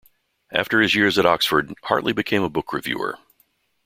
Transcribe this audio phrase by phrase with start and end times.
[0.51, 3.19] After his years at Oxford, Hartley became a book reviewer.